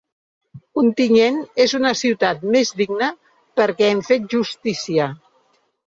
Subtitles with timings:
[0.81, 3.13] Ontinyent és una ciutat més digna
[3.61, 5.15] perquè hem fet justícia.